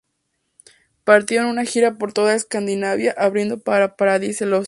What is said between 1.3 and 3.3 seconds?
en una gira por toda Escandinavia,